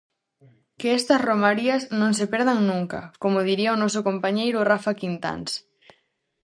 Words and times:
Que 0.79 0.89
estas 0.99 1.23
romarías 1.29 1.83
non 1.99 2.11
se 2.19 2.25
perdan 2.33 2.59
nunca, 2.69 2.99
como 3.21 3.45
diría 3.49 3.75
o 3.75 3.79
noso 3.83 3.99
compañeiro 4.09 4.67
Rafa 4.71 4.91
Quintáns! 5.01 5.51